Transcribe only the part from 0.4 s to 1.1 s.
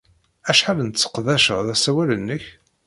Acḥal n